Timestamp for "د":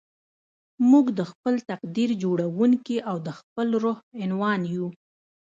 1.19-1.21, 3.27-3.29